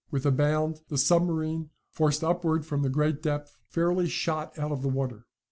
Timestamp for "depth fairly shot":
3.21-4.57